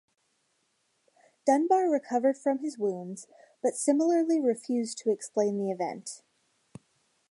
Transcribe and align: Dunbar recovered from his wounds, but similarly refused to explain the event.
Dunbar 1.45 1.87
recovered 1.87 2.35
from 2.35 2.57
his 2.57 2.75
wounds, 2.79 3.27
but 3.61 3.75
similarly 3.77 4.41
refused 4.41 4.97
to 5.03 5.11
explain 5.11 5.59
the 5.59 5.69
event. 5.69 6.23